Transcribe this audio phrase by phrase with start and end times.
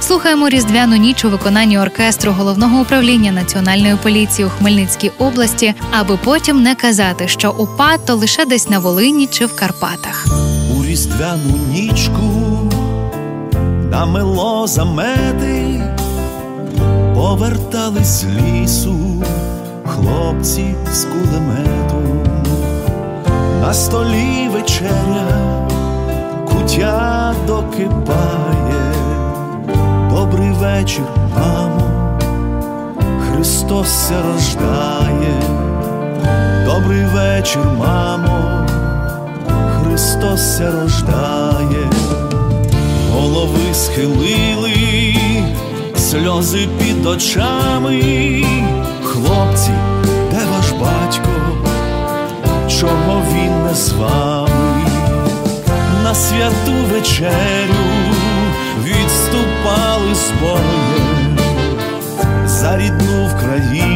[0.00, 6.62] Слухаємо різдвяну ніч у виконанні оркестру головного управління національної поліції у Хмельницькій області, аби потім
[6.62, 10.26] не казати, що УПА то лише десь на Волині чи в Карпатах.
[10.78, 12.70] У різдвяну нічку
[13.90, 15.82] намело замети,
[17.14, 19.24] повертались з лісу
[19.96, 22.02] хлопці з кулемету,
[23.60, 25.68] на столі вечеря,
[26.48, 28.65] кутя докипає,
[30.36, 31.04] добрий вечір,
[31.36, 32.18] мамо,
[33.20, 35.42] Христос рождає,
[36.64, 38.66] добрий вечір, мамо.
[39.82, 41.90] Христос рождає,
[43.12, 44.74] голови схилили,
[45.96, 48.02] сльози під очами,
[49.04, 49.70] хлопці,
[50.30, 51.30] де ваш батько,
[52.80, 54.84] чого він не з вами,
[56.04, 58.05] на святу вечерю
[60.16, 60.60] відступали
[62.46, 63.95] за рідну в країну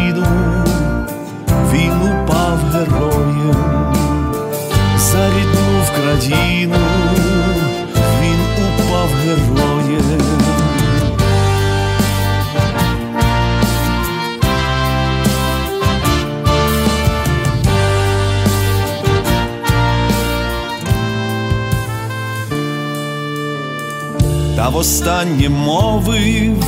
[24.70, 26.64] Та востаннє мовив,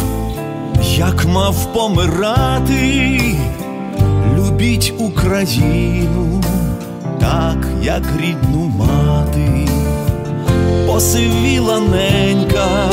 [0.96, 3.20] як мав помирати,
[4.36, 6.42] любіть Україну
[7.20, 9.68] так, як рідну мати,
[10.86, 12.90] посивіла ненька,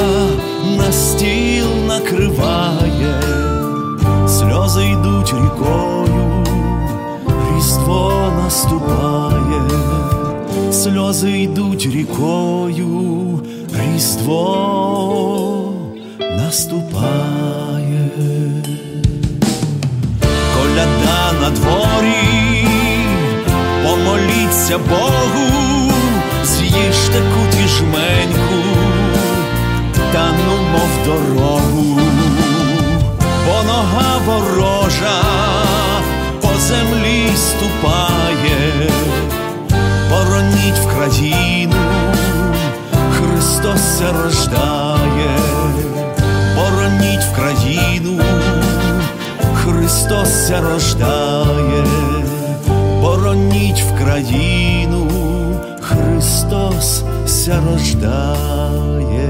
[0.77, 3.21] на стіл накриває,
[4.27, 6.45] сльози йдуть рікою,
[7.55, 9.61] різдво наступає,
[10.71, 13.19] сльози йдуть рікою,
[13.73, 15.73] різдво
[16.19, 18.09] наступає,
[20.55, 22.67] коляда на дворі
[23.83, 25.47] помоліться Богу,
[26.43, 28.63] з'їжте куті жменьку,
[30.13, 31.58] та ну мов дорогу,
[44.11, 45.39] рождає,
[46.55, 48.21] бороніть в країну,
[49.53, 51.83] Христос ся рождає
[53.01, 55.07] бороніть в країну,
[55.81, 59.29] Христос ся рождає.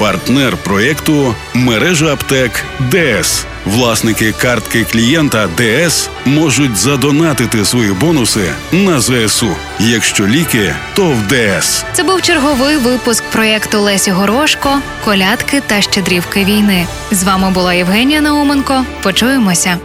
[0.00, 3.44] Партнер проєкту мережа аптек ДС.
[3.66, 9.56] Власники картки клієнта ДС можуть задонатити свої бонуси на ЗСУ.
[9.78, 11.84] Якщо ліки, то в ДС.
[11.92, 16.86] Це був черговий випуск проєкту Лесі Горошко, колядки та щедрівки війни.
[17.10, 18.84] З вами була Євгенія Науменко.
[19.02, 19.78] Почуємося.